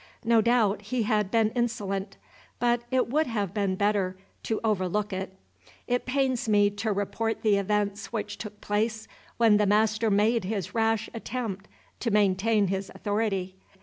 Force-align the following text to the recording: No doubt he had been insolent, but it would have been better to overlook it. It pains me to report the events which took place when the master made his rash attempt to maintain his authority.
No 0.25 0.41
doubt 0.41 0.81
he 0.81 1.03
had 1.03 1.29
been 1.29 1.51
insolent, 1.51 2.17
but 2.57 2.81
it 2.89 3.07
would 3.11 3.27
have 3.27 3.53
been 3.53 3.75
better 3.75 4.17
to 4.41 4.59
overlook 4.63 5.13
it. 5.13 5.37
It 5.85 6.07
pains 6.07 6.49
me 6.49 6.71
to 6.71 6.91
report 6.91 7.43
the 7.43 7.57
events 7.57 8.07
which 8.11 8.39
took 8.39 8.59
place 8.61 9.07
when 9.37 9.57
the 9.57 9.67
master 9.67 10.09
made 10.09 10.43
his 10.43 10.73
rash 10.73 11.07
attempt 11.13 11.67
to 11.99 12.09
maintain 12.09 12.69
his 12.69 12.91
authority. 12.95 13.53